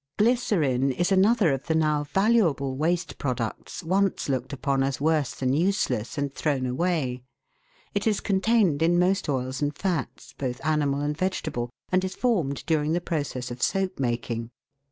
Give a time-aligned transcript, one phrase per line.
[0.17, 5.53] Glycerine is another of the now valuable waste products once looked upon as worse than
[5.53, 7.21] useless, and thrown away.
[7.93, 12.65] It is contained in most oils and fats, both animal and vegetable, and is formed
[12.65, 14.49] during the process of soap making.